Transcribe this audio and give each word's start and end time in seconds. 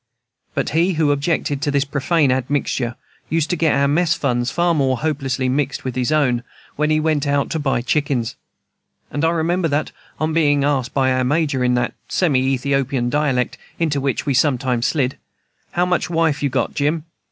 But 0.55 0.71
he 0.71 0.93
who 0.93 1.11
objected 1.11 1.61
to 1.61 1.69
this 1.69 1.85
profane 1.85 2.31
admixture 2.31 2.95
used 3.29 3.51
to 3.51 3.55
get 3.55 3.75
our 3.75 3.87
mess 3.87 4.15
funds 4.15 4.49
far 4.49 4.73
more 4.73 4.97
hopelessly 4.97 5.47
mixed 5.47 5.83
with 5.83 5.93
his 5.95 6.11
own, 6.11 6.41
when 6.75 6.89
he 6.89 6.99
went 6.99 7.27
out 7.27 7.51
to 7.51 7.59
buy 7.59 7.83
chickens. 7.83 8.35
And 9.11 9.23
I 9.23 9.29
remember 9.29 9.67
that, 9.67 9.91
on 10.19 10.33
being 10.33 10.63
asked 10.63 10.95
by 10.95 11.11
our 11.11 11.23
Major, 11.23 11.63
in 11.63 11.75
that 11.75 11.93
semi 12.09 12.39
Ethiopian 12.41 13.11
dialect 13.11 13.59
into 13.77 14.01
which 14.01 14.25
we 14.25 14.33
sometimes 14.33 14.87
slid, 14.87 15.19
"How 15.73 15.85
much 15.85 16.09
wife 16.09 16.41
you 16.41 16.49
got, 16.49 16.73
Jim?" 16.73 17.05